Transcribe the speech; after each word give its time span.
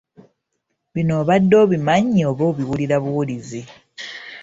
Bino 0.93 1.13
obadde 1.21 1.55
obimanyi 1.63 2.19
oba 2.29 2.43
obiwulira 2.51 2.95
buwulizi? 3.03 3.61